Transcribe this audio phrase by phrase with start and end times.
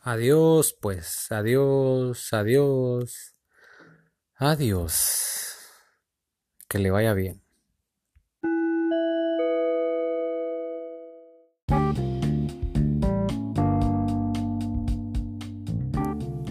[0.00, 3.34] Adiós, pues, adiós, adiós,
[4.36, 5.56] adiós.
[6.68, 7.42] Que le vaya bien.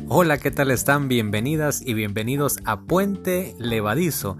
[0.09, 1.07] Hola, ¿qué tal están?
[1.07, 4.37] Bienvenidas y bienvenidos a Puente Levadizo.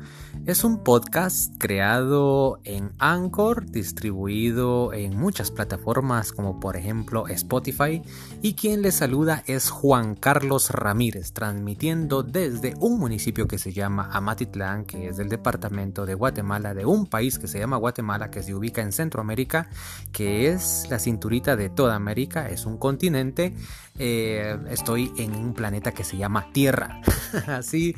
[0.47, 8.01] Es un podcast creado en Anchor, distribuido en muchas plataformas como por ejemplo Spotify
[8.41, 14.09] y quien les saluda es Juan Carlos Ramírez, transmitiendo desde un municipio que se llama
[14.13, 18.41] Amatitlán, que es del departamento de Guatemala, de un país que se llama Guatemala, que
[18.41, 19.69] se ubica en Centroamérica,
[20.13, 23.53] que es la cinturita de toda América, es un continente.
[23.99, 27.01] Eh, estoy en un planeta que se llama Tierra.
[27.47, 27.95] Así,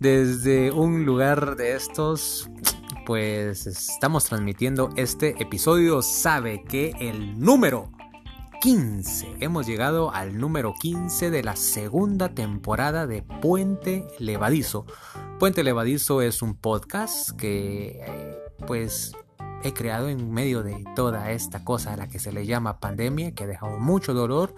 [0.00, 1.91] desde un lugar de este
[3.04, 6.00] pues estamos transmitiendo este episodio.
[6.00, 7.90] Sabe que el número
[8.62, 9.36] 15.
[9.40, 14.86] Hemos llegado al número 15 de la segunda temporada de Puente Levadizo.
[15.38, 19.12] Puente Levadizo es un podcast que eh, pues
[19.62, 23.32] he creado en medio de toda esta cosa a la que se le llama pandemia,
[23.32, 24.54] que ha dejado mucho dolor,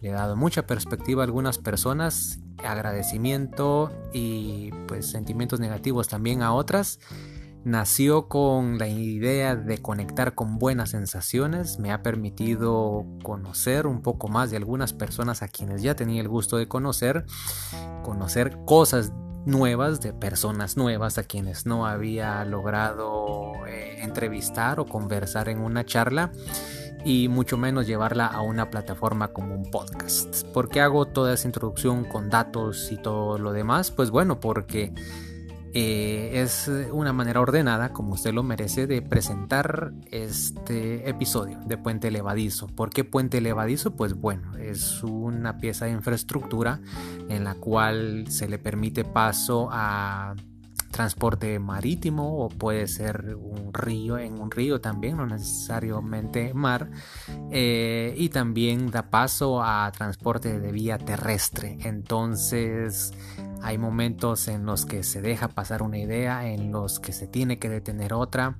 [0.00, 6.52] le ha dado mucha perspectiva a algunas personas, agradecimiento y pues sentimientos negativos también a
[6.52, 6.98] otras.
[7.64, 14.28] Nació con la idea de conectar con buenas sensaciones, me ha permitido conocer un poco
[14.28, 17.26] más de algunas personas a quienes ya tenía el gusto de conocer,
[18.02, 19.12] conocer cosas
[19.46, 25.84] nuevas de personas nuevas a quienes no había logrado eh, entrevistar o conversar en una
[25.84, 26.32] charla
[27.04, 30.44] y mucho menos llevarla a una plataforma como un podcast.
[30.48, 33.90] ¿Por qué hago toda esa introducción con datos y todo lo demás?
[33.90, 34.92] Pues bueno, porque
[35.80, 42.10] eh, es una manera ordenada, como usted lo merece, de presentar este episodio de Puente
[42.10, 42.66] Levadizo.
[42.66, 43.92] ¿Por qué Puente Levadizo?
[43.94, 46.80] Pues bueno, es una pieza de infraestructura
[47.28, 50.34] en la cual se le permite paso a
[50.90, 56.90] transporte marítimo o puede ser un río en un río también, no necesariamente mar,
[57.52, 61.78] eh, y también da paso a transporte de vía terrestre.
[61.84, 63.12] Entonces
[63.62, 67.58] hay momentos en los que se deja pasar una idea, en los que se tiene
[67.58, 68.58] que detener otra.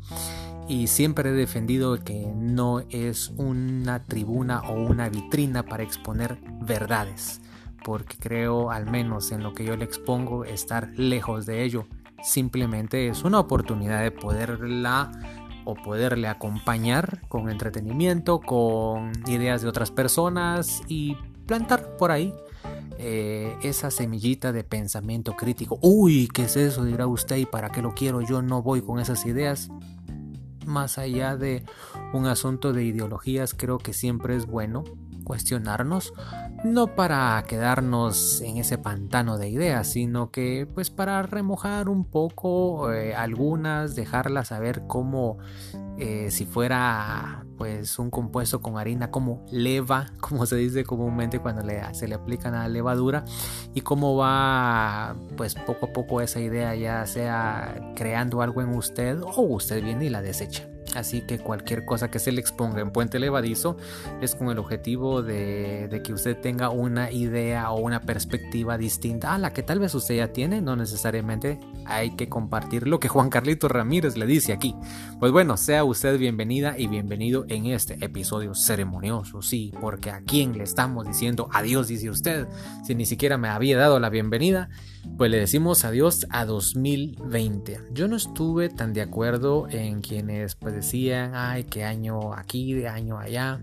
[0.69, 7.41] Y siempre he defendido que no es una tribuna o una vitrina para exponer verdades
[7.85, 11.87] porque creo, al menos en lo que yo le expongo, estar lejos de ello
[12.23, 15.11] simplemente es una oportunidad de poderla
[15.65, 21.17] o poderle acompañar con entretenimiento, con ideas de otras personas y
[21.47, 22.33] plantar por ahí
[22.99, 25.79] eh, esa semillita de pensamiento crítico.
[25.83, 26.85] Uy, ¿qué es eso?
[26.85, 28.21] Dirá usted, ¿y para qué lo quiero?
[28.23, 29.69] Yo no voy con esas ideas.
[30.67, 31.65] Más allá de
[32.13, 34.85] un asunto de ideologías, creo que siempre es bueno
[35.29, 36.15] cuestionarnos,
[36.65, 42.91] no para quedarnos en ese pantano de ideas, sino que pues para remojar un poco
[42.93, 45.37] eh, algunas, dejarlas saber cómo
[45.99, 51.63] eh, si fuera pues un compuesto con harina como leva, como se dice comúnmente cuando
[51.93, 53.25] se le aplica la levadura
[53.75, 59.21] y cómo va pues poco a poco esa idea ya sea creando algo en usted
[59.21, 60.69] o usted viene y la desecha.
[60.95, 63.77] Así que cualquier cosa que se le exponga en Puente Levadizo
[64.21, 69.39] es con el objetivo de, que usted tenga una idea o una perspectiva distinta a
[69.39, 70.61] la que tal vez usted ya tiene.
[70.61, 74.75] No necesariamente hay que compartir lo que Juan Carlito Ramírez le dice aquí.
[75.21, 79.43] Pues bueno, sea usted bienvenida y bienvenido en este episodio ceremonioso.
[79.43, 82.47] Sí, porque a quién le estamos diciendo adiós, dice usted,
[82.85, 84.69] si ni siquiera me había dado la bienvenida.
[85.17, 87.81] Pues le decimos adiós a 2020.
[87.93, 92.89] Yo no estuve tan de acuerdo en quienes pues decían, ay, qué año aquí, de
[92.89, 93.61] año allá.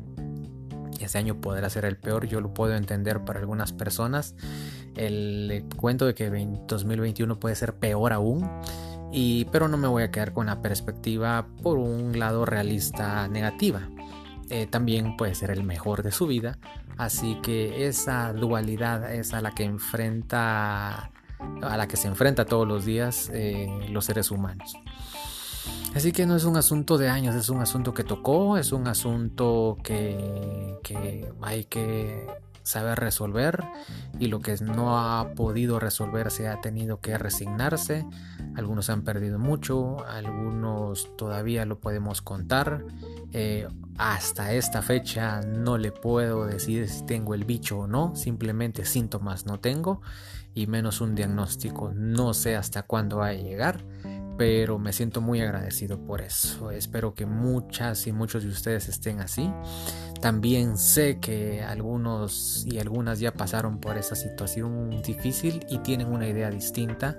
[1.00, 4.36] Ese año podrá ser el peor, yo lo puedo entender para algunas personas.
[4.96, 8.48] El cuento de que 2021 puede ser peor aún.
[9.12, 13.90] Y, pero no me voy a quedar con la perspectiva por un lado realista negativa.
[14.52, 16.60] Eh, también puede ser el mejor de su vida.
[16.96, 21.10] Así que esa dualidad es a la que enfrenta
[21.62, 24.78] a la que se enfrenta todos los días eh, los seres humanos.
[25.96, 28.88] Así que no es un asunto de años, es un asunto que tocó, es un
[28.88, 32.28] asunto que, que hay que
[32.66, 33.64] saber resolver
[34.20, 38.06] y lo que no ha podido resolverse ha tenido que resignarse.
[38.56, 42.84] Algunos han perdido mucho, algunos todavía lo podemos contar.
[43.32, 48.84] Eh, hasta esta fecha no le puedo decir si tengo el bicho o no, simplemente
[48.84, 50.02] síntomas no tengo
[50.56, 51.92] y menos un diagnóstico.
[51.94, 53.86] No sé hasta cuándo va a llegar
[54.38, 56.72] pero me siento muy agradecido por eso.
[56.72, 59.50] Espero que muchas y muchos de ustedes estén así.
[60.22, 66.28] También sé que algunos y algunas ya pasaron por esa situación difícil y tienen una
[66.28, 67.18] idea distinta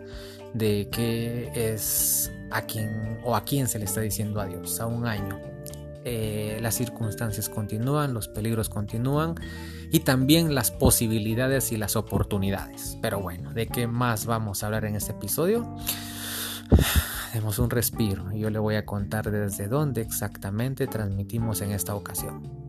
[0.55, 5.07] de qué es a quién o a quién se le está diciendo adiós a un
[5.07, 5.39] año.
[6.09, 9.35] Eh, las circunstancias continúan, los peligros continúan
[9.91, 12.97] y también las posibilidades y las oportunidades.
[13.03, 15.77] Pero bueno, ¿de qué más vamos a hablar en este episodio?
[17.33, 21.95] Demos un respiro y yo le voy a contar desde dónde exactamente transmitimos en esta
[21.95, 22.67] ocasión.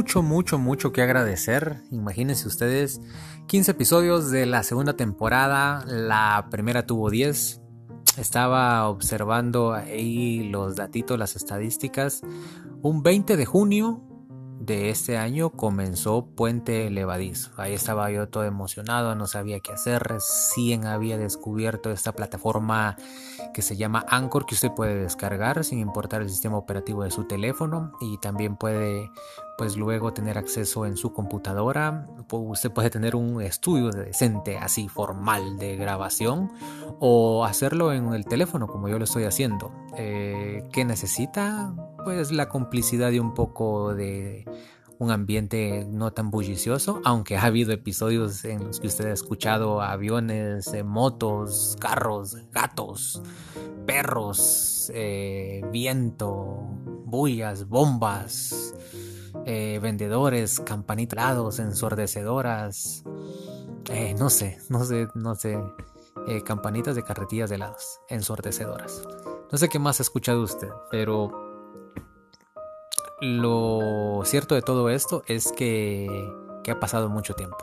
[0.00, 1.82] mucho, mucho, mucho que agradecer.
[1.90, 3.00] Imagínense ustedes,
[3.48, 7.59] 15 episodios de la segunda temporada, la primera tuvo 10.
[8.16, 12.22] Estaba observando ahí los datitos, las estadísticas.
[12.82, 14.02] Un 20 de junio
[14.60, 17.50] de este año comenzó Puente Levadizo.
[17.56, 20.02] Ahí estaba yo todo emocionado, no sabía qué hacer.
[20.02, 22.96] Recién había descubierto esta plataforma
[23.54, 27.24] que se llama Anchor que usted puede descargar sin importar el sistema operativo de su
[27.24, 29.10] teléfono y también puede
[29.56, 32.06] pues luego tener acceso en su computadora.
[32.30, 36.52] Usted puede tener un estudio decente así formal de grabación
[36.98, 39.72] o hacerlo en el teléfono como yo lo estoy haciendo.
[39.96, 41.74] Eh, ¿Qué necesita?
[42.04, 44.46] Pues la complicidad de un poco de
[45.00, 49.80] un ambiente no tan bullicioso, aunque ha habido episodios en los que usted ha escuchado
[49.80, 53.22] aviones, eh, motos, carros, gatos,
[53.86, 56.58] perros, eh, viento,
[57.06, 58.74] bullas, bombas,
[59.46, 63.02] eh, vendedores, campanitlados, ensordecedoras,
[64.18, 65.58] no sé, no sé, no sé,
[66.44, 69.02] campanitas de carretillas de helados, ensordecedoras.
[69.50, 71.49] No sé qué más ha escuchado usted, pero
[73.20, 76.08] lo cierto de todo esto es que,
[76.70, 77.56] ha pasado mucho tiempo.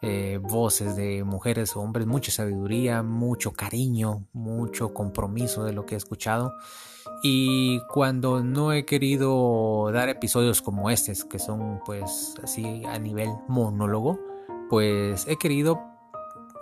[0.00, 5.94] Eh, voces de mujeres o hombres, mucha sabiduría, mucho cariño, mucho compromiso de lo que
[5.94, 6.54] he escuchado.
[7.22, 13.30] Y cuando no he querido dar episodios como estos, que son pues así a nivel
[13.48, 14.20] monólogo,
[14.70, 15.80] pues he querido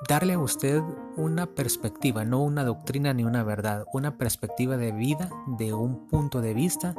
[0.08, 0.82] darle a usted
[1.17, 6.40] una perspectiva, no una doctrina ni una verdad, una perspectiva de vida, de un punto
[6.40, 6.94] de vista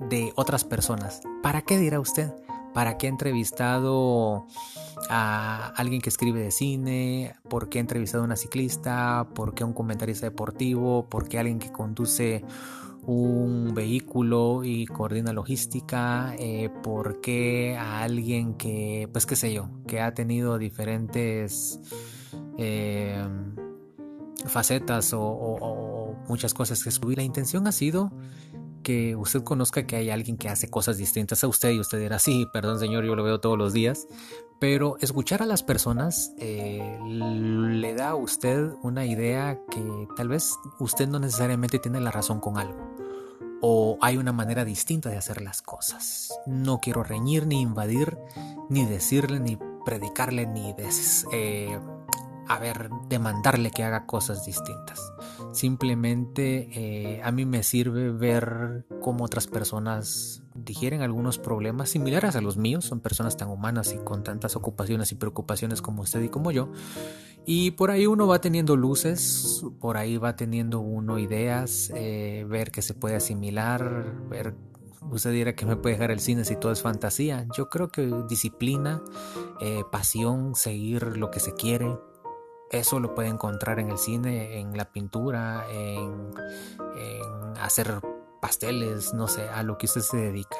[0.00, 1.22] de otras personas.
[1.42, 2.32] ¿Para qué dirá usted?
[2.74, 4.46] ¿Para qué ha entrevistado
[5.10, 7.34] a alguien que escribe de cine?
[7.48, 9.28] ¿Por qué ha entrevistado a una ciclista?
[9.34, 11.08] ¿Por qué a un comentarista deportivo?
[11.08, 12.44] ¿Por qué alguien que conduce
[13.08, 16.34] un vehículo y coordina logística?
[16.38, 21.80] Eh, ¿Por qué a alguien que, pues qué sé yo, que ha tenido diferentes
[22.58, 23.26] eh,
[24.44, 27.16] facetas o, o, muchas cosas que escribir?
[27.18, 28.12] La intención ha sido
[28.82, 32.18] que usted conozca que hay alguien que hace cosas distintas a usted y usted dirá,
[32.18, 34.06] sí, perdón señor, yo lo veo todos los días,
[34.58, 40.54] pero escuchar a las personas eh, le da a usted una idea que tal vez
[40.78, 42.88] usted no necesariamente tiene la razón con algo
[43.60, 46.38] o hay una manera distinta de hacer las cosas.
[46.46, 48.18] No quiero reñir ni invadir,
[48.68, 51.78] ni decirle, ni predicarle, ni des, eh,
[52.48, 55.12] a ver, demandarle que haga cosas distintas.
[55.52, 62.40] Simplemente eh, a mí me sirve ver cómo otras personas digieren algunos problemas similares a
[62.40, 62.86] los míos.
[62.86, 66.70] Son personas tan humanas y con tantas ocupaciones y preocupaciones como usted y como yo.
[67.44, 72.70] Y por ahí uno va teniendo luces, por ahí va teniendo uno ideas, eh, ver
[72.70, 74.54] que se puede asimilar, ver
[75.10, 77.46] Usted dirá que me puede dejar el cine si todo es fantasía.
[77.56, 79.00] Yo creo que disciplina,
[79.60, 81.96] eh, pasión, seguir lo que se quiere,
[82.70, 86.32] eso lo puede encontrar en el cine, en la pintura, en,
[87.60, 88.00] hacer
[88.40, 90.56] pasteles, no sé, a lo que usted se dedica.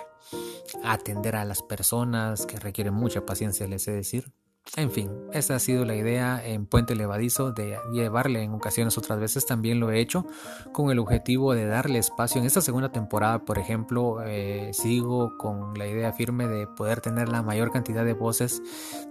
[0.84, 4.32] Atender a las personas que requieren mucha paciencia, les he decir.
[4.76, 9.18] En fin, esa ha sido la idea en Puente Levadizo de llevarle en ocasiones otras
[9.18, 10.26] veces también lo he hecho
[10.72, 12.40] con el objetivo de darle espacio.
[12.40, 17.28] En esta segunda temporada, por ejemplo, eh, sigo con la idea firme de poder tener
[17.28, 18.62] la mayor cantidad de voces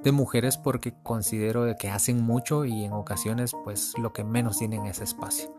[0.03, 4.85] de mujeres porque considero que hacen mucho y en ocasiones pues lo que menos tienen
[4.85, 5.55] es espacio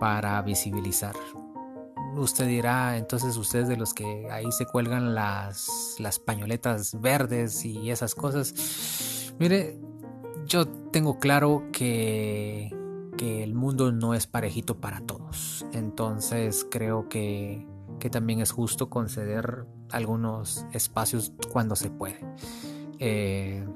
[0.00, 1.14] para visibilizar
[2.14, 7.90] usted dirá, entonces ustedes de los que ahí se cuelgan las, las pañoletas verdes y
[7.90, 9.78] esas cosas, mire,
[10.46, 12.74] yo tengo claro que,
[13.16, 15.66] que el mundo no es parejito para todos.
[15.72, 17.66] Entonces creo que,
[17.98, 22.20] que también es justo conceder algunos espacios cuando se puede.
[22.98, 23.66] Eh,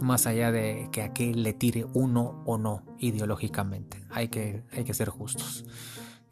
[0.00, 4.04] más allá de que aquí le tire uno o no ideológicamente.
[4.10, 5.64] Hay que, hay que ser justos.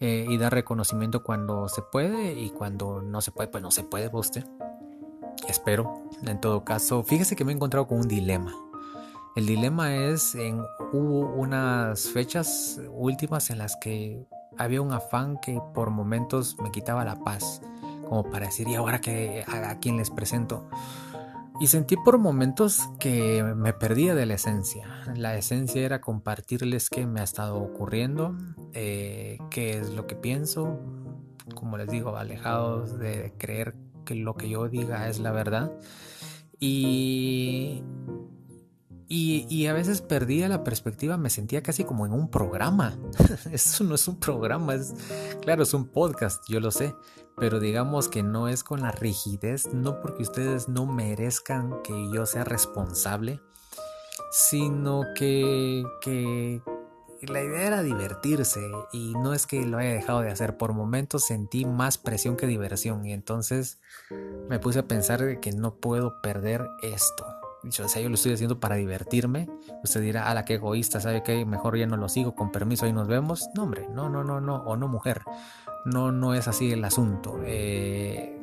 [0.00, 3.84] eh, y dar reconocimiento cuando se puede y cuando no se puede, pues no se
[3.84, 4.44] puede, usted.
[5.48, 6.02] Espero.
[6.26, 8.54] En todo caso, fíjese que me he encontrado con un dilema.
[9.34, 14.26] El dilema es en hubo unas fechas últimas en las que
[14.58, 17.62] había un afán que por momentos me quitaba la paz,
[18.08, 20.68] como para decir, ¿y ahora que a, quién les presento?
[21.60, 24.86] Y sentí por momentos que me perdía de la esencia.
[25.16, 28.36] La esencia era compartirles qué me ha estado ocurriendo,
[28.74, 30.78] eh, qué es lo que pienso,
[31.54, 35.72] como les digo, alejados de creer que lo que yo diga es la verdad.
[36.58, 37.82] Y
[39.14, 42.96] y, a veces perdía la perspectiva, me sentía casi como en un programa.
[43.52, 44.94] Eso no es un programa, es
[45.42, 46.94] claro, es un podcast, yo lo sé,
[47.36, 52.24] pero digamos que no es con la rigidez, no porque ustedes no merezcan que yo
[52.24, 53.42] sea responsable,
[54.30, 56.62] sino que, que
[57.26, 61.24] la idea era divertirse y no es que lo haya dejado de hacer, por momentos
[61.24, 63.78] sentí más presión que diversión y entonces
[64.48, 67.24] me puse a pensar que no puedo perder esto
[67.64, 69.48] o sea, yo lo estoy haciendo para divertirme.
[69.84, 71.44] Usted dirá, a la que egoísta, ¿sabe qué?
[71.44, 73.48] Mejor ya no lo sigo, con permiso, ahí nos vemos.
[73.54, 75.22] No, hombre, no, no, no, no, o no, mujer.
[75.84, 77.38] No, no es así el asunto.
[77.44, 78.36] Eh,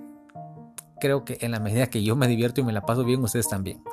[1.01, 3.49] creo que en la medida que yo me divierto y me la paso bien, ustedes
[3.49, 3.83] también.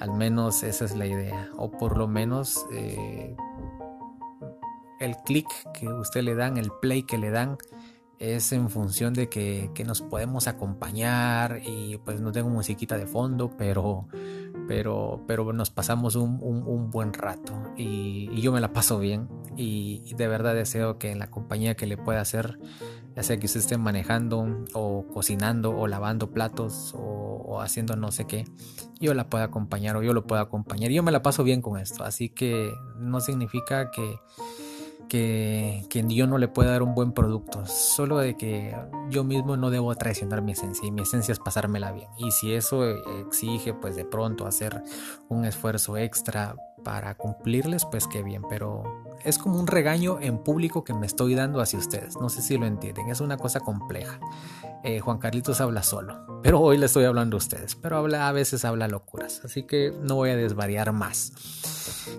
[0.00, 1.50] Al menos esa es la idea.
[1.56, 3.36] O por lo menos eh,
[5.00, 7.58] el clic que usted le dan, el play que le dan,
[8.18, 13.50] es en función de que, nos podemos acompañar y pues no tengo musiquita de fondo,
[13.56, 14.08] pero,
[14.66, 20.26] pero, pero nos pasamos un, buen rato y, yo me la paso bien y, de
[20.26, 22.58] verdad deseo que en la compañía que le pueda hacer,
[23.14, 28.10] ya sea que usted esté manejando o cocinando o lavando platos o, o haciendo no
[28.10, 28.44] sé qué,
[29.00, 30.90] yo la pueda acompañar o yo lo pueda acompañar.
[30.90, 34.16] Yo me la paso bien con esto, así que no significa que
[35.08, 38.76] que, yo no le pueda dar un buen producto, solo de que
[39.10, 42.08] yo mismo no debo traicionar mi esencia y mi esencia es pasármela bien.
[42.18, 42.84] Y si eso
[43.20, 44.82] exige pues de pronto hacer
[45.28, 48.84] un esfuerzo extra para cumplirles, pues qué bien, pero
[49.24, 52.16] es como un regaño en público que me estoy dando hacia ustedes.
[52.16, 54.20] No sé si lo entienden, es una cosa compleja.
[54.84, 58.32] Eh, Juan Carlitos habla solo, pero hoy le estoy hablando a ustedes, pero habla, a
[58.32, 61.32] veces habla locuras, así que no voy a desvariar más.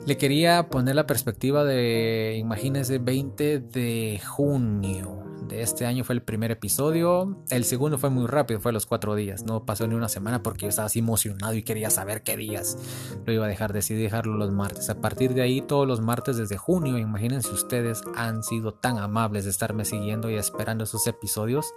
[0.06, 6.22] Le quería poner la perspectiva de, imagínense, 20 de junio de este año fue el
[6.22, 7.44] primer episodio.
[7.50, 9.44] El segundo fue muy rápido, fue a los cuatro días.
[9.44, 12.78] No pasó ni una semana porque yo estaba así emocionado y quería saber qué días
[13.26, 13.74] lo iba a dejar.
[13.74, 14.90] Decidí dejarlo los martes.
[14.90, 19.44] A partir de ahí, todos los martes desde junio, imagínense ustedes, han sido tan amables
[19.44, 21.74] de estarme siguiendo y esperando esos episodios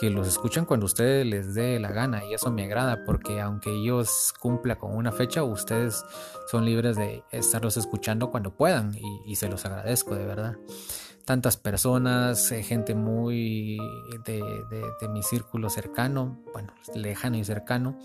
[0.00, 2.24] que los escuchan cuando ustedes les dé la gana.
[2.24, 6.04] Y eso me agrada porque aunque ellos cumpla con una fecha, ustedes
[6.50, 8.92] son libres de estarlos escuchando cuando puedan
[9.26, 10.56] y se los agradezco de verdad
[11.24, 13.78] tantas personas, eh, gente muy
[14.24, 14.42] de,
[15.08, 17.98] mi círculo cercano, bueno, lejano y cercano,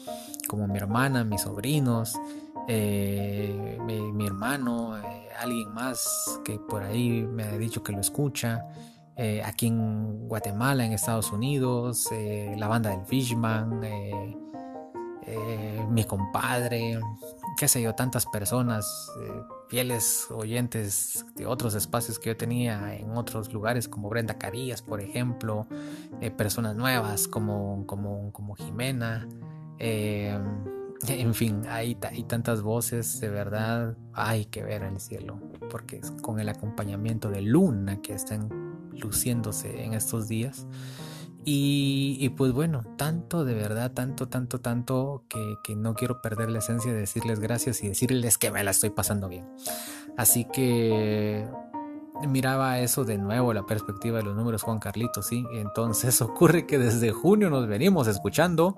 [0.47, 2.13] como mi hermana, mis sobrinos,
[2.67, 8.65] eh, mi, hermano, eh, alguien más que por ahí me ha dicho que lo escucha.
[9.43, 12.07] aquí en Guatemala, en Estados Unidos,
[12.57, 13.81] la banda del Fishman,
[15.89, 16.99] mi compadre,
[17.57, 19.11] qué sé yo, tantas personas
[19.69, 24.99] fieles oyentes de otros espacios que yo tenía en otros lugares, como Brenda Carías, por
[24.99, 25.67] ejemplo,
[26.21, 29.27] eh, personas nuevas como, como, como Jimena.
[31.07, 35.39] En fin, hay, tantas voces, de verdad, hay que ver el cielo,
[35.69, 38.49] porque es con el acompañamiento de Luna que están
[38.91, 40.67] luciéndose en estos días.
[41.45, 46.91] Y, pues bueno, tanto de verdad, tanto, tanto, tanto que, no quiero perder la esencia
[46.91, 49.47] de decirles gracias y decirles que me la estoy pasando bien.
[50.17, 51.47] Así que
[52.27, 55.45] miraba eso de nuevo, la perspectiva de los números Juan Carlitos, sí.
[55.53, 58.75] Entonces ocurre que desde junio nos venimos escuchando.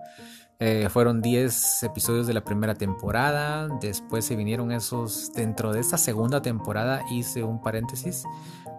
[0.63, 3.67] Eh, fueron 10 episodios de la primera temporada.
[3.81, 5.33] Después se vinieron esos.
[5.33, 8.25] Dentro de esta segunda temporada hice un paréntesis.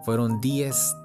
[0.05, 0.95] Fueron 10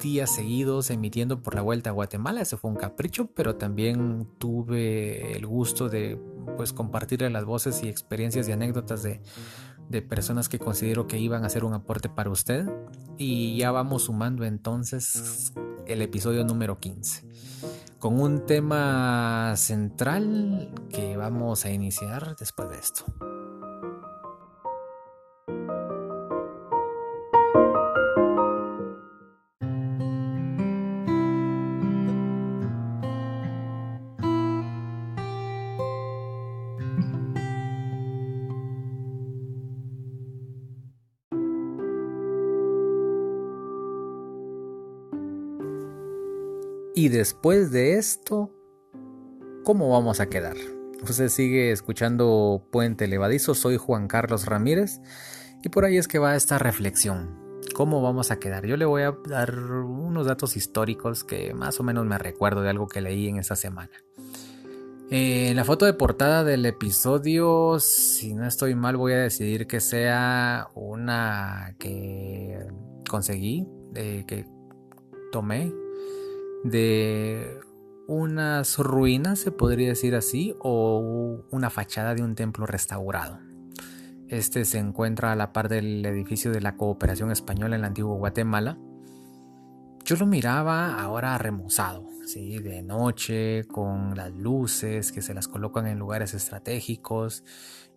[0.00, 2.40] días seguidos emitiendo por la vuelta a Guatemala.
[2.40, 6.18] Ese fue un capricho, pero también tuve el gusto de
[6.56, 9.20] pues compartirle las voces y experiencias y anécdotas de,
[9.90, 12.66] de personas que considero que iban a hacer un aporte para usted.
[13.18, 15.52] Y ya vamos sumando entonces
[15.86, 17.25] el episodio número 15
[18.06, 23.04] con un tema central que vamos a iniciar después de esto.
[47.06, 48.50] Y después de esto,
[49.62, 50.56] ¿cómo vamos a quedar?
[51.08, 55.00] Usted sigue escuchando Puente Levadizo, soy Juan Carlos Ramírez
[55.62, 57.60] y por ahí es que va esta reflexión.
[57.76, 58.66] ¿Cómo vamos a quedar?
[58.66, 62.70] Yo le voy a dar unos datos históricos que más o menos me recuerdo de
[62.70, 63.92] algo que leí en esta semana.
[65.08, 69.78] Eh, la foto de portada del episodio, si no estoy mal, voy a decidir que
[69.78, 72.66] sea una que
[73.08, 74.44] conseguí, que
[75.30, 75.72] tomé
[76.70, 77.60] de
[78.06, 83.38] unas ruinas, se podría decir así, o una fachada de un templo restaurado.
[84.28, 88.16] Este se encuentra a la par del edificio de la Cooperación Española en el antiguo
[88.16, 88.78] Guatemala.
[90.04, 92.58] Yo lo miraba ahora remozado, ¿sí?
[92.58, 97.44] de noche, con las luces que se las colocan en lugares estratégicos.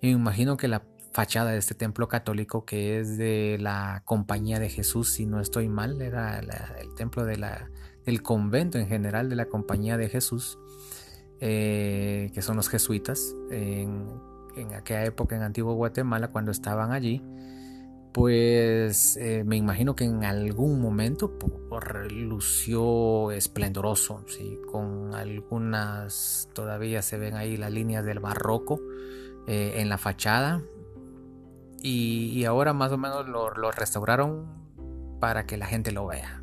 [0.02, 0.84] Y me imagino que la
[1.14, 5.68] fachada de este templo católico, que es de la Compañía de Jesús, si no estoy
[5.68, 7.70] mal, era el templo de la,
[8.10, 10.58] del convento en general de la Compañía de Jesús,
[11.40, 14.08] eh, que son los jesuitas, en,
[14.76, 17.24] aquella época en Antiguo Guatemala, cuando estaban allí,
[18.12, 21.38] pues eh, me imagino que en algún momento
[22.10, 24.58] lució esplendoroso, ¿sí?
[24.72, 28.82] con algunas, todavía se ven ahí las líneas del barroco
[29.48, 30.64] eh, en la fachada,
[31.82, 34.48] y, ahora más o menos lo, restauraron
[35.22, 36.39] para que la gente lo vea.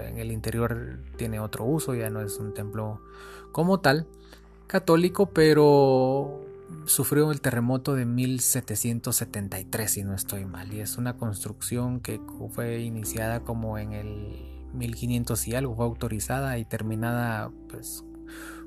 [0.00, 3.00] En el interior tiene otro uso, ya no es un templo
[3.52, 4.06] como tal
[4.66, 6.40] católico, pero
[6.86, 12.20] sufrió el terremoto de 1773, si no estoy mal, y es una construcción que
[12.52, 18.04] fue iniciada como en el 1500 y algo, fue autorizada y terminada pues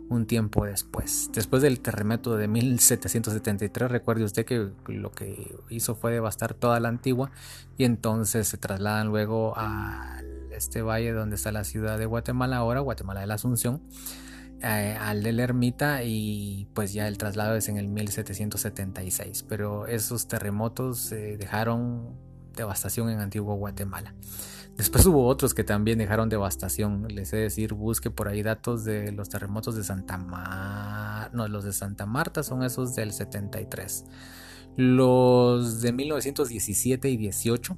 [0.10, 1.30] un tiempo después.
[1.34, 6.90] Después del terremoto de 1773, recuerde usted que lo que hizo fue devastar toda la
[6.90, 7.32] antigua
[7.78, 10.22] y entonces se trasladan luego a
[10.58, 13.82] este valle donde está la ciudad de Guatemala ahora, Guatemala de la Asunción,
[14.62, 19.44] eh, al de la ermita y pues ya el traslado es en el 1776.
[19.48, 22.18] Pero esos terremotos eh, dejaron
[22.56, 24.16] devastación en antiguo Guatemala.
[24.78, 27.08] Después hubo otros que también dejaron devastación.
[27.08, 31.30] Les he decir, busque por ahí datos de los terremotos de Santa Marta.
[31.34, 34.06] No, los de Santa Marta son esos del 73.
[34.76, 37.78] Los de 1917 y 18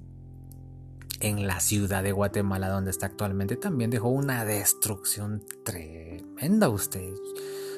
[1.20, 7.14] en la ciudad de Guatemala, donde está actualmente, también dejó una destrucción tremenda usted.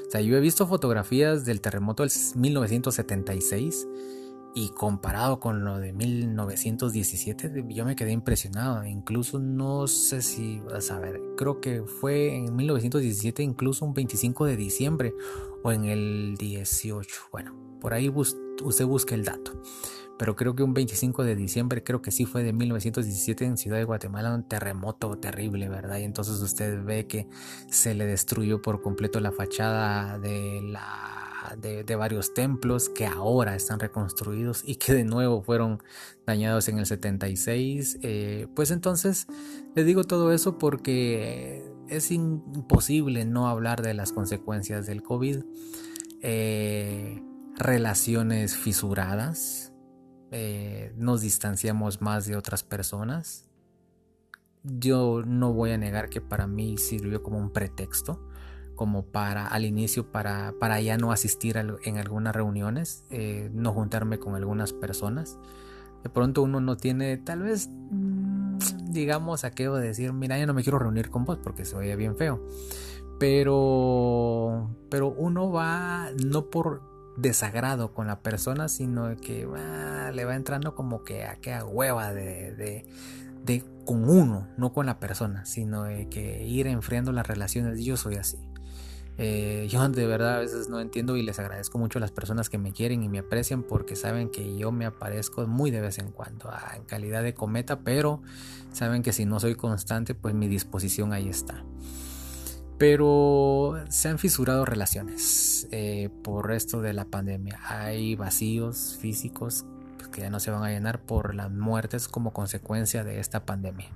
[0.08, 3.88] O sea, yo he visto fotografías del terremoto del 1976
[4.56, 8.84] y comparado con lo de 1917, yo me quedé impresionado.
[8.84, 14.58] Incluso no sé si, a ver, creo que fue en 1917, incluso un 25 de
[14.58, 15.14] diciembre
[15.64, 17.16] o en el 18.
[17.32, 19.62] Bueno, por ahí usted busque el dato.
[20.20, 23.78] Pero creo que un 25 de diciembre, creo que sí fue de 1917 en Ciudad
[23.78, 25.98] de Guatemala, un terremoto terrible, ¿verdad?
[25.98, 27.28] Y entonces usted ve que
[27.70, 33.80] se le destruyó por completo la fachada de la de, varios templos que ahora están
[33.80, 35.82] reconstruidos y que de nuevo fueron
[36.28, 38.00] dañados en el 76.
[38.02, 39.28] Eh, pues entonces
[39.74, 45.44] le digo todo eso porque es imposible no hablar de las consecuencias del COVID.
[46.22, 47.24] Eh,
[47.56, 49.69] relaciones fisuradas,
[50.32, 53.50] eh, nos distanciamos más de otras personas.
[54.64, 58.20] Yo no voy a negar que para mí sirvió como un pretexto
[58.80, 64.20] como para al inicio para, para ya no asistir en algunas reuniones, eh, no juntarme
[64.20, 65.38] con algunas personas.
[66.02, 68.58] De pronto uno no tiene tal vez, mm,
[68.90, 71.94] digamos, aquello de decir, mira, ya no me quiero reunir con vos porque se oye
[71.98, 72.42] bien feo.
[73.20, 76.82] Pero, pero uno va no por
[77.22, 79.48] desagrado con la persona, sino que
[80.14, 82.86] le va entrando como que a aquella hueva de, de,
[83.44, 87.84] de con uno, no con la persona, sino de que ir enfriando las relaciones.
[87.84, 88.38] Yo soy así.
[89.22, 92.50] Eh, yo de verdad a veces no entiendo y les agradezco mucho a las personas
[92.50, 95.98] que me quieren y me aprecian porque saben que yo me aparezco muy de vez
[95.98, 98.22] en cuando ah, en calidad de cometa, pero
[98.72, 101.66] saben que si no soy constante, pues mi disposición ahí está.
[102.80, 107.60] Pero se han fisurado relaciones eh, por esto de la pandemia.
[107.68, 109.66] Hay vacíos físicos
[110.14, 113.90] que ya no se van a llenar por las muertes como consecuencia de esta pandemia.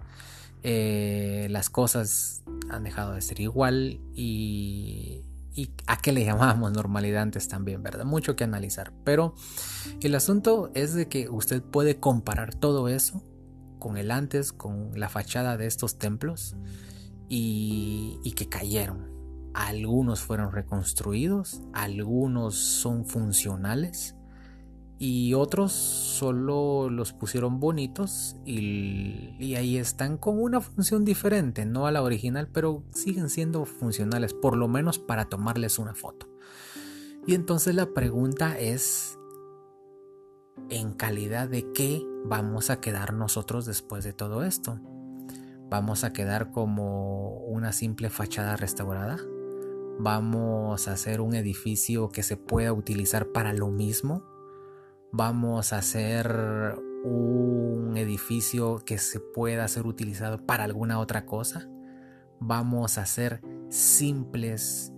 [0.63, 5.23] Eh, las cosas han dejado de ser igual y,
[5.87, 8.03] a qué le llamamos normalidad antes también, ¿verdad?
[8.03, 8.91] Mucho que analizar.
[9.05, 9.33] Pero
[10.01, 13.23] el asunto es de que usted puede comparar todo eso
[13.79, 16.57] con el antes, con la fachada de estos templos
[17.29, 19.11] y, que cayeron.
[19.53, 24.15] Algunos fueron reconstruidos, algunos son funcionales
[24.97, 31.91] y otros solo los pusieron bonitos y, ahí están con una función diferente, no a
[31.91, 36.29] la original, pero siguen siendo funcionales, por lo menos para tomarles una foto.
[37.27, 39.19] Y entonces la pregunta es,
[40.69, 44.79] ¿en calidad de qué vamos a quedar nosotros después de todo esto?
[45.73, 49.17] ¿Vamos a quedar como una simple fachada restaurada?
[49.97, 54.23] ¿Vamos a hacer un edificio que se pueda utilizar para lo mismo?
[55.11, 56.27] vamos a hacer
[57.03, 61.67] un edificio que se pueda ser utilizado para alguna otra cosa.
[62.39, 64.91] Vamos a hacer simples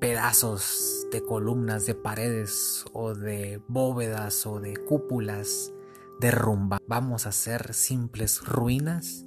[0.00, 5.72] pedazos de columnas, de paredes o de bóvedas o de cúpulas
[6.20, 6.78] derrumba.
[6.86, 9.26] Vamos a hacer simples ruinas.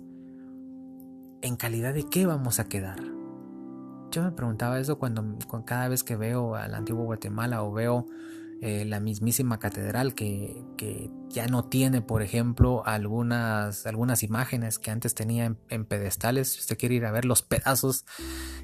[1.42, 3.00] ¿En calidad de qué vamos a quedar?
[4.12, 8.06] Yo me preguntaba eso cuando, cada vez que veo al antiguo Guatemala o veo
[8.66, 10.64] eh, la mismísima catedral que,
[11.28, 16.54] ya no tiene, por ejemplo, algunas, algunas imágenes que antes tenía en, pedestales.
[16.54, 18.06] Si usted quiere ir a ver los pedazos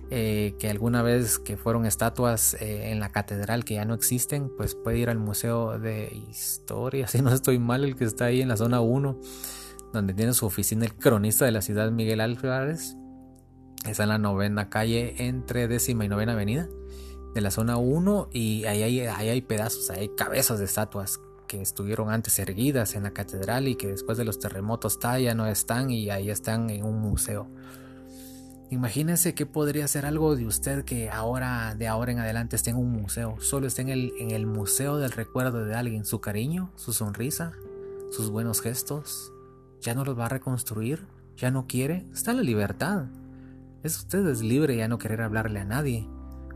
[0.09, 4.49] eh, que alguna vez que fueron estatuas eh, en la catedral que ya no existen,
[4.55, 8.41] pues puede ir al Museo de Historia, si no estoy mal, el que está ahí
[8.41, 9.19] en la zona 1,
[9.91, 12.95] donde tiene su oficina el cronista de la ciudad Miguel Álvarez.
[13.85, 16.69] Está en la novena calle entre décima y novena avenida
[17.33, 22.11] de la zona 1 y ahí hay, hay pedazos, hay cabezas de estatuas que estuvieron
[22.11, 26.09] antes erguidas en la catedral y que después de los terremotos ya no están y
[26.09, 27.47] ahí están en un museo.
[28.71, 32.77] Imagínense que podría ser algo de usted que ahora, de ahora en adelante, esté en
[32.77, 33.37] un museo.
[33.39, 36.05] Solo esté en el, en el museo del recuerdo de alguien.
[36.05, 37.53] Su cariño, su sonrisa,
[38.11, 39.33] sus buenos gestos.
[39.81, 41.07] ¿Ya no los va a reconstruir?
[41.35, 42.05] ¿Ya no quiere?
[42.13, 43.05] Está en la libertad.
[43.81, 46.07] Es usted es libre ya no querer hablarle a nadie.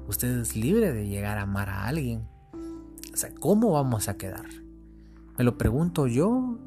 [0.07, 2.27] Usted es libre de llegar a amar a alguien.
[3.13, 4.45] O sea, ¿cómo vamos a quedar?
[5.37, 6.57] Me lo pregunto yo.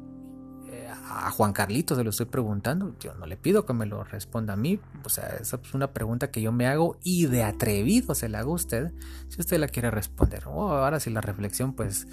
[0.69, 2.95] Eh, a Juan Carlito se lo estoy preguntando.
[2.99, 4.79] Yo no le pido que me lo responda a mí.
[5.03, 8.39] O sea, esa es una pregunta que yo me hago y de atrevido se la
[8.39, 8.93] hago a usted.
[9.29, 10.43] Si usted la quiere responder.
[10.47, 12.07] Oh, ahora si la reflexión pues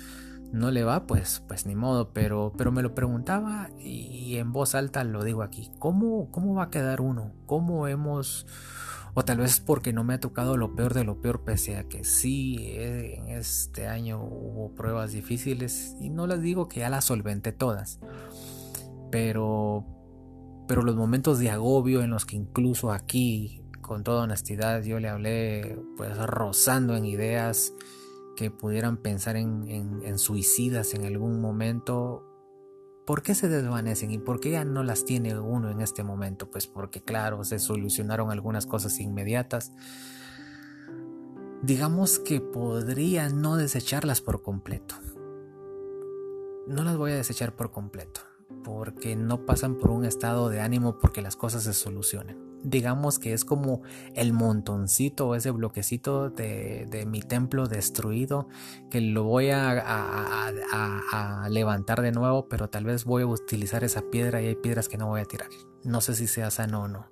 [0.52, 2.12] no le va, pues, pues ni modo.
[2.12, 5.70] Pero, pero me lo preguntaba y en voz alta lo digo aquí.
[5.78, 7.32] ¿Cómo, cómo va a quedar uno?
[7.46, 8.46] ¿Cómo hemos
[9.14, 11.84] o tal vez porque no me ha tocado lo peor de lo peor, pese a
[11.84, 16.90] que sí, eh, en este año hubo pruebas difíciles y no las digo que ya
[16.90, 18.00] las solventé todas.
[19.12, 19.86] Pero,
[20.66, 25.08] pero los momentos de agobio en los que incluso aquí, con toda honestidad, yo le
[25.08, 27.72] hablé pues rozando en ideas
[28.36, 32.33] que pudieran pensar en, en suicidas en algún momento,
[33.06, 36.50] ¿Por qué se desvanecen y por qué ya no las tiene uno en este momento?
[36.50, 39.72] Pues porque claro, se solucionaron algunas cosas inmediatas.
[41.62, 44.96] Digamos que podría no desecharlas por completo.
[46.66, 48.22] No las voy a desechar por completo,
[48.62, 53.34] porque no pasan por un estado de ánimo porque las cosas se solucionen digamos que
[53.34, 53.82] es como
[54.14, 58.48] el montoncito o ese bloquecito de, mi templo destruido
[58.90, 60.50] que lo voy a,
[61.50, 64.96] levantar de nuevo, pero tal vez voy a utilizar esa piedra y hay piedras que
[64.96, 65.48] no voy a tirar.
[65.84, 67.10] No sé si sea sano o no.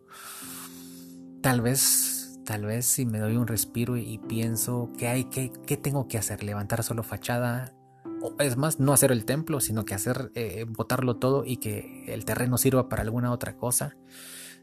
[1.42, 5.76] Tal vez, tal vez si me doy un respiro y, pienso que hay que, ¿qué
[5.76, 6.42] tengo que hacer?
[6.42, 7.74] Levantar solo fachada.
[8.22, 12.04] O es más, no hacer el templo, sino que hacer, eh, botarlo todo y que
[12.06, 13.96] el terreno sirva para alguna otra cosa.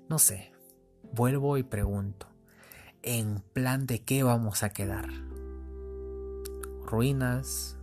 [0.07, 0.51] No sé,
[1.13, 2.27] Vuelvo y pregunto,
[3.01, 5.09] ¿en plan de qué vamos a quedar?
[6.85, 7.77] ¿Ruinas?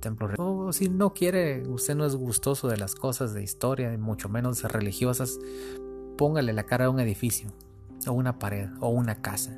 [0.00, 0.32] ¿Templos?
[0.38, 4.62] O si no quiere, usted no es gustoso de las cosas de historia, mucho menos
[4.62, 5.38] religiosas,
[6.16, 7.52] póngale la cara a un edificio,
[8.06, 9.52] o una pared, o una casa.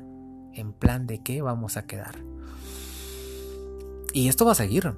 [0.53, 2.15] ¿En plan de qué vamos a quedar?
[4.13, 4.93] Y esto va a seguir.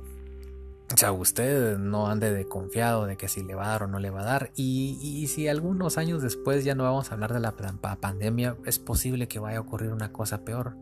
[0.93, 3.87] O sea, usted no ande de confiado de que si le va a dar o
[3.87, 4.51] no le va a dar.
[4.55, 7.55] Y, si algunos años después ya no vamos a hablar de la
[7.99, 10.77] pandemia, es posible que vaya a ocurrir una cosa peor.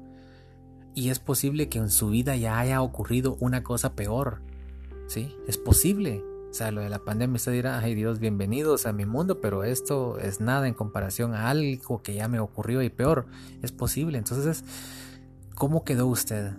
[0.93, 4.41] Y es posible que en su vida ya haya ocurrido una cosa peor.
[5.07, 5.35] ¿Sí?
[5.47, 6.23] Es posible.
[6.51, 9.63] O sea, lo de la pandemia usted dirá, ay Dios, bienvenidos a mi mundo, pero
[9.63, 13.25] esto es nada en comparación a algo que ya me ocurrió y peor.
[13.63, 14.19] Es posible.
[14.19, 14.63] Entonces,
[15.55, 16.53] ¿cómo quedó usted?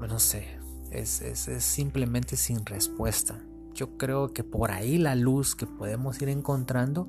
[0.00, 0.57] No sé,
[0.90, 1.22] es,
[1.58, 3.38] simplemente sin respuesta.
[3.74, 7.08] Yo creo que por ahí la luz que podemos ir encontrando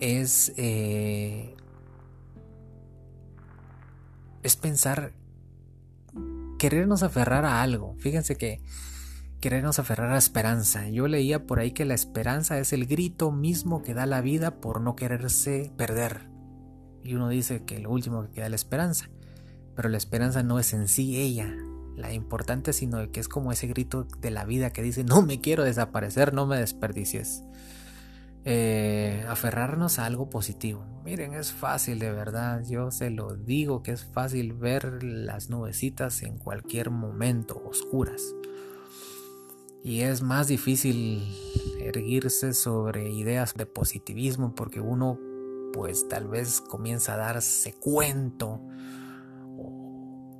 [0.00, 1.54] es, eh,
[4.42, 5.12] es pensar,
[6.58, 7.94] querernos aferrar a algo.
[7.98, 8.60] Fíjense que
[9.40, 10.88] querernos aferrar a esperanza.
[10.88, 14.60] Yo leía por ahí que la esperanza es el grito mismo que da la vida
[14.60, 16.30] por no quererse perder.
[17.04, 19.10] Y uno dice que lo último que queda es la esperanza.
[19.74, 21.54] Pero la esperanza no es en sí ella
[21.96, 25.40] la importante, sino que es como ese grito de la vida que dice, no me
[25.40, 27.42] quiero desaparecer, no me desperdicies.
[28.44, 30.84] Eh, aferrarnos a algo positivo.
[31.04, 36.22] Miren, es fácil de verdad, yo se lo digo que es fácil ver las nubecitas
[36.22, 38.22] en cualquier momento oscuras.
[39.82, 41.24] Y es más difícil
[41.80, 45.18] erguirse sobre ideas de positivismo porque uno
[45.72, 48.60] pues tal vez comienza a darse cuento,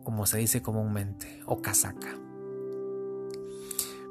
[0.07, 2.17] como se dice comúnmente, o casaca.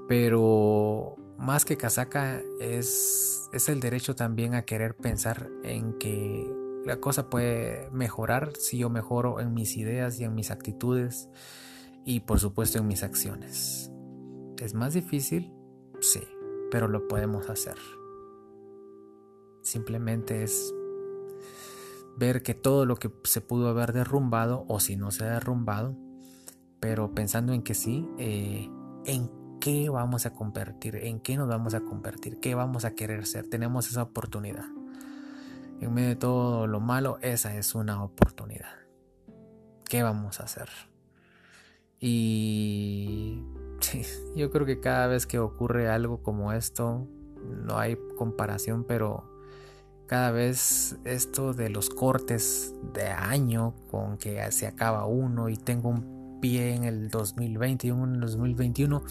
[0.09, 6.53] Pero más que casaca es, es el derecho también a querer pensar en que
[6.83, 11.29] la cosa puede mejorar si yo mejoro en mis ideas y en mis actitudes
[12.03, 13.89] y por supuesto en mis acciones.
[14.57, 15.53] ¿Es más difícil?
[16.01, 16.23] Sí,
[16.71, 17.77] pero lo podemos hacer.
[19.61, 20.73] Simplemente es
[22.17, 25.95] ver que todo lo que se pudo haber derrumbado o si no se ha derrumbado,
[26.79, 28.69] pero pensando en que sí, eh,
[29.05, 33.25] en qué vamos a convertir, en qué nos vamos a convertir, qué vamos a querer
[33.25, 33.49] ser.
[33.49, 34.65] Tenemos esa oportunidad.
[35.81, 38.71] En medio de todo lo malo, esa es una oportunidad.
[39.83, 40.69] ¿Qué vamos a hacer?
[41.99, 43.43] Y
[44.35, 47.07] yo creo que cada vez que ocurre algo como esto,
[47.43, 49.34] no hay comparación, pero
[50.07, 55.89] cada vez esto de los cortes de año con que se acaba uno y tengo
[55.89, 59.03] un pie en el 2020 y uno en el 2021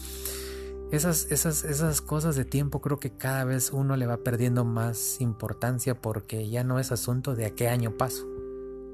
[0.91, 5.19] esas, esas, esas cosas de tiempo creo que cada vez uno le va perdiendo más
[5.19, 8.25] importancia porque ya no es asunto de a qué año paso,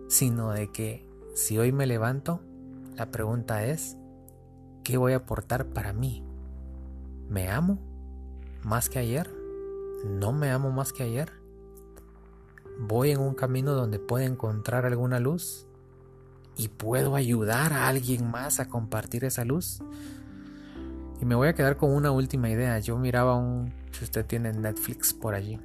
[0.08, 2.42] sino de que si hoy me levanto,
[2.96, 3.98] la pregunta es,
[4.84, 6.24] ¿qué voy a aportar para mí?
[7.30, 7.78] ¿Me amo
[8.64, 9.30] más que ayer?
[10.06, 11.41] ¿No me amo más que ayer?
[12.92, 15.66] ¿Voy en un camino donde puedo encontrar alguna luz?
[16.58, 19.82] ¿Y puedo ayudar a alguien más a compartir esa luz?
[21.22, 22.78] Y me voy a quedar con una última idea.
[22.80, 25.58] Yo miraba un, si usted tiene Netflix por allí,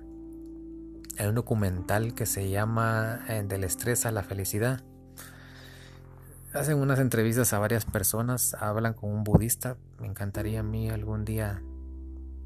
[1.19, 4.85] hay un documental que se llama eh, Del estrés a la felicidad.
[6.55, 9.77] Hacen unas entrevistas a varias personas, hablan con un budista.
[9.99, 11.61] Me encantaría a mí algún día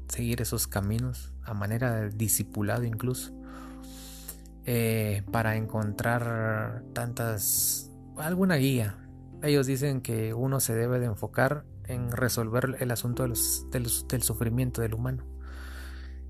[0.07, 3.31] seguir esos caminos, a manera de discipulado incluso,
[4.65, 8.97] eh, para encontrar tantas, alguna guía.
[9.41, 14.93] Ellos dicen que uno se debe de enfocar en resolver el asunto del sufrimiento del
[14.93, 15.25] humano.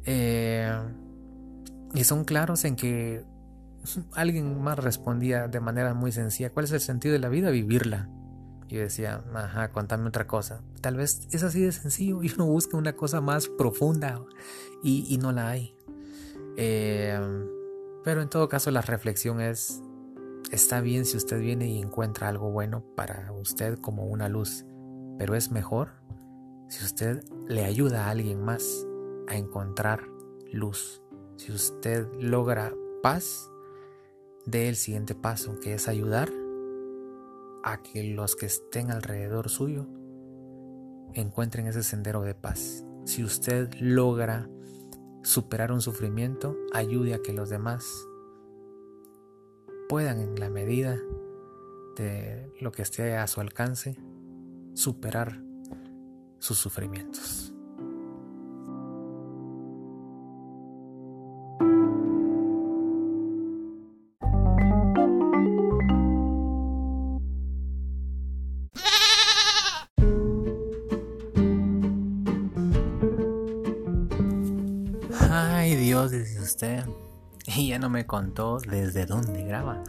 [0.06, 0.72] Eh,
[1.94, 3.26] y son claros en que
[4.14, 7.50] alguien más respondía de manera muy sencilla, ¿cuál es el sentido de la vida?
[7.50, 8.10] Vivirla.
[8.70, 10.62] Y decía, ajá, contame otra cosa.
[10.80, 14.22] Tal vez es así de sencillo y uno busca una cosa más profunda
[14.82, 15.76] y, no la hay.
[16.56, 17.20] Eh,
[18.04, 19.82] pero en todo caso la reflexión es,
[20.52, 24.66] está bien si usted viene y encuentra algo bueno para usted como una luz
[25.22, 25.90] pero es mejor
[26.68, 28.88] si usted le ayuda a alguien más
[29.28, 30.02] a encontrar
[30.52, 31.04] luz.
[31.38, 33.52] Si usted logra paz,
[34.48, 36.30] dé el siguiente paso, que es ayudar
[37.64, 39.86] a que los que estén alrededor suyo
[41.14, 42.84] encuentren ese sendero de paz.
[43.06, 44.50] Si usted logra
[45.24, 48.08] superar un sufrimiento, ayude a que los demás
[49.88, 50.98] puedan en la medida
[51.96, 53.98] de lo que esté a su alcance
[54.74, 55.42] superar
[56.40, 57.51] sus sufrimientos.
[77.82, 79.84] No me contó desde dónde graba.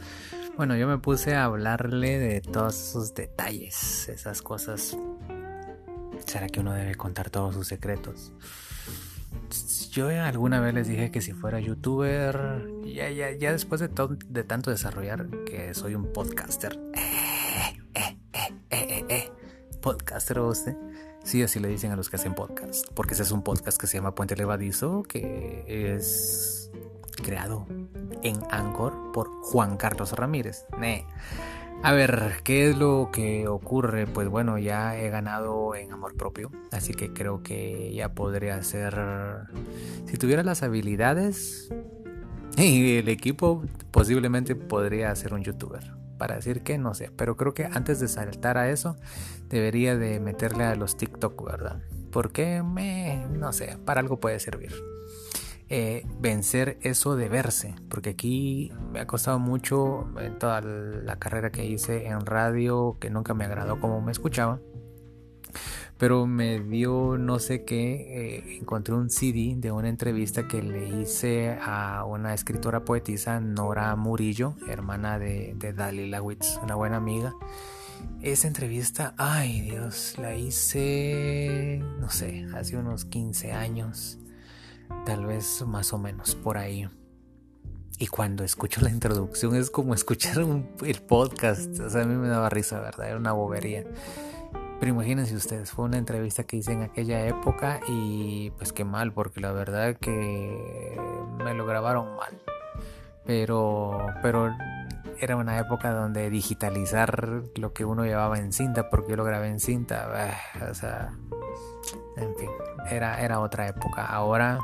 [0.57, 4.96] Bueno, yo me puse a hablarle de todos esos detalles, esas cosas.
[6.26, 8.33] ¿Será que uno debe contar todos sus secretos?
[9.90, 13.90] Yo alguna vez les dije que si fuera youtuber, ya, ya, ya después de,
[14.28, 16.78] de tanto desarrollar, que soy un podcaster.
[16.94, 19.33] Eh, eh, eh, eh, eh
[19.83, 20.76] podcaster usted.
[21.24, 22.87] Sí, así le dicen a los que hacen podcast.
[22.94, 26.70] Porque ese es un podcast que se llama Puente Levadizo, que es
[27.22, 27.66] creado
[28.22, 30.66] en Anchor por Juan Carlos Ramírez.
[31.82, 34.06] A ver, ¿qué es lo que ocurre?
[34.06, 38.94] Pues bueno, ya he ganado en amor propio, así que creo que ya podría ser,
[40.06, 41.72] si tuviera las habilidades
[42.56, 45.92] y el equipo, posiblemente podría ser un youtuber.
[46.18, 48.96] Para decir que no sé, pero creo que antes de saltar a eso,
[49.48, 51.82] debería de meterle a los TikTok, ¿verdad?
[52.12, 54.72] Porque me, no sé, para algo puede servir.
[55.74, 60.06] Eh, vencer eso de verse, porque aquí me ha costado mucho
[60.38, 64.61] toda la carrera que hice en radio, que nunca me agradó como me escuchaba,
[65.96, 71.00] Pero me dio no sé qué, eh, encontré un CD de una entrevista que le
[71.00, 77.32] hice a una escritora poetisa, Nora Murillo, hermana de, de Dalila Witz, una buena amiga.
[78.20, 84.18] Esa entrevista, ay Dios, la hice, no sé, hace unos 15 años,
[85.04, 86.88] tal vez más o menos por ahí.
[87.98, 90.38] Y cuando escucho la introducción es como escuchar
[90.84, 91.78] el podcast.
[91.78, 93.08] O sea, a mí me daba risa, ¿verdad?
[93.08, 93.84] Era una bobería.
[94.80, 99.12] Pero imagínense ustedes, fue una entrevista que hice en aquella época y pues qué mal,
[99.12, 100.98] porque la verdad que
[101.44, 102.42] me lo grabaron mal.
[103.24, 104.50] Pero, pero
[105.20, 109.46] era una época donde digitalizar lo que uno llevaba en cinta, porque yo lo grabé
[109.46, 110.34] en cinta,
[110.68, 111.16] o sea,
[112.16, 112.51] en fin,
[112.90, 114.07] era, era otra época.
[114.07, 114.61] Ahora,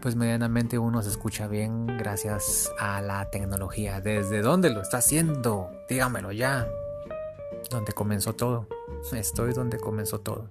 [0.00, 4.00] pues medianamente uno se escucha bien gracias a la tecnología.
[4.00, 5.70] ¿Desde dónde lo está haciendo?
[5.88, 6.66] Dígamelo ya.
[7.70, 8.68] Donde comenzó todo.
[9.12, 10.48] Estoy donde comenzó todo.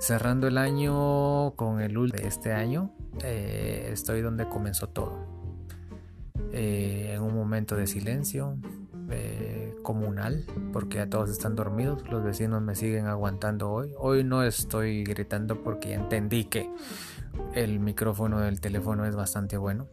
[0.00, 2.92] Cerrando el año con el último de este año,
[3.24, 5.26] eh, estoy donde comenzó todo.
[6.52, 8.56] Eh, en un momento de silencio,
[9.10, 9.47] eh,
[9.88, 13.94] comunal, porque ya todos están dormidos, los vecinos me siguen aguantando hoy.
[13.96, 16.70] Hoy no estoy gritando porque entendí que
[17.54, 19.88] el micrófono del teléfono es bastante bueno.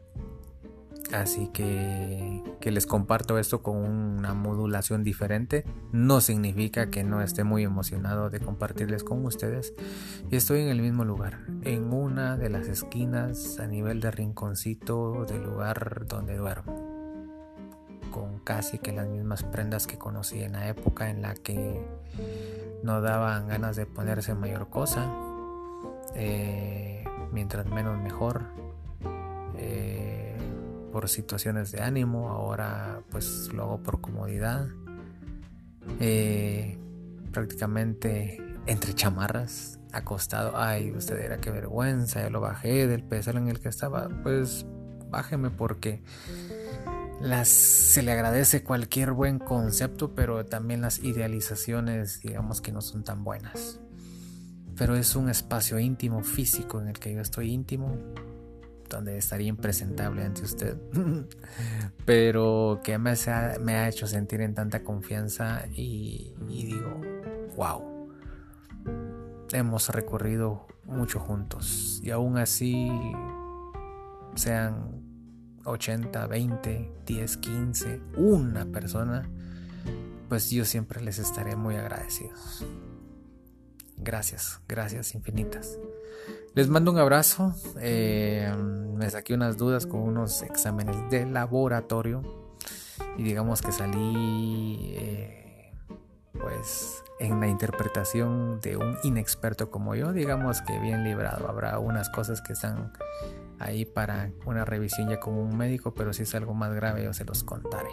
[1.13, 5.63] Así que, que les comparto esto con una modulación diferente.
[5.93, 9.73] No significa que no esté muy emocionado de compartirles con ustedes.
[10.29, 15.23] Y estoy en el mismo lugar, en una de las esquinas a nivel de rinconcito
[15.23, 16.84] del lugar donde duermo
[18.15, 21.85] con casi que las mismas prendas que conocí en la época en la que
[22.81, 25.11] no daban ganas de ponerse mayor cosa.
[26.15, 28.43] Eh, mientras menos mejor.
[29.57, 30.33] Eh,
[30.93, 34.65] por situaciones de ánimo, ahora pues lo hago por comodidad.
[35.99, 36.77] Eh,
[37.33, 40.53] prácticamente entre chamarras, acostado.
[40.55, 44.07] Ay, usted era qué vergüenza, ya lo bajé del pedestal en el que estaba.
[44.23, 44.65] Pues
[45.09, 46.01] bájeme porque
[47.21, 53.03] las, se le agradece cualquier buen concepto, pero también las idealizaciones, digamos que no son
[53.03, 53.79] tan buenas.
[54.75, 57.97] Pero es un espacio íntimo, físico, en el que yo estoy íntimo,
[58.89, 60.77] donde estaría impresentable ante usted,
[62.05, 67.01] pero que me, ha, me ha hecho sentir en tanta confianza y, y digo,
[67.55, 68.09] wow,
[69.51, 72.91] hemos recorrido mucho juntos y aún así
[74.35, 75.04] sean
[75.65, 79.29] 80, 20, 10, 15, una persona,
[80.29, 82.65] pues yo siempre les estaré muy agradecidos.
[83.97, 85.77] Gracias, gracias infinitas.
[86.53, 87.53] Les mando un abrazo.
[87.79, 88.53] Eh,
[88.93, 92.21] me saqué unas dudas con unos exámenes de laboratorio
[93.17, 95.73] y digamos que salí eh,
[96.39, 101.47] pues en la interpretación de un inexperto como yo, digamos que bien librado.
[101.49, 102.93] Habrá unas cosas que están
[103.59, 107.13] ahí para una revisión ya con un médico, pero si es algo más grave yo
[107.13, 107.89] se los contaré.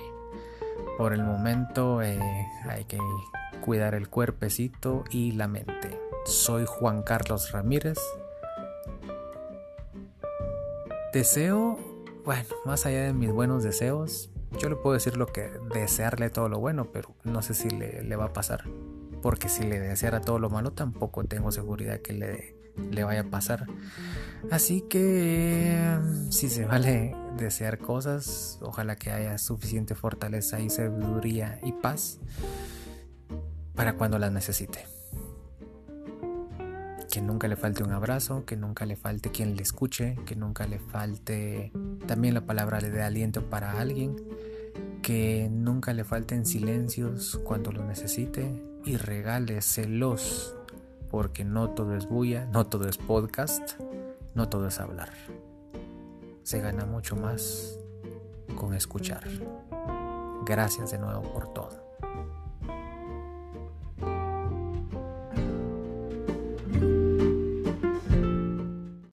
[0.98, 2.20] Por el momento eh,
[2.68, 2.98] hay que
[3.60, 5.98] cuidar el cuerpecito y la mente.
[6.24, 7.98] Soy Juan Carlos Ramírez.
[11.12, 11.78] Deseo,
[12.24, 16.48] bueno, más allá de mis buenos deseos, yo le puedo decir lo que desearle todo
[16.48, 18.64] lo bueno, pero no sé si le, le va a pasar.
[19.20, 23.24] Porque si le deseara todo lo malo, tampoco tengo seguridad que le le vaya a
[23.24, 23.66] pasar.
[24.50, 25.98] Así que
[26.30, 32.18] si se vale desear cosas, ojalá que haya suficiente fortaleza y sabiduría y paz
[33.74, 34.86] para cuando las necesite.
[37.10, 40.66] Que nunca le falte un abrazo, que nunca le falte quien le escuche, que nunca
[40.66, 41.70] le falte
[42.06, 44.16] también la palabra de aliento para alguien,
[45.02, 50.56] que nunca le falten silencios cuando lo necesite y regáleselos
[51.12, 53.78] porque no todo es bulla, no todo es podcast,
[54.34, 55.10] no todo es hablar.
[56.42, 57.78] Se gana mucho más
[58.56, 59.22] con escuchar.
[60.46, 61.91] Gracias de nuevo por todo.